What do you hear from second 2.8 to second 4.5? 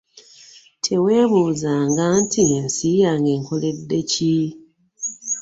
yange enkoledde ki?